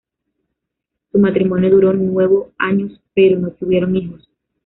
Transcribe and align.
Su 1.11 1.19
matrimonio 1.19 1.69
duró 1.69 1.93
nuevo 1.93 2.49
años 2.57 2.99
pero 3.13 3.37
no 3.37 3.51
tuvieron 3.51 3.95
hijos. 3.95 4.27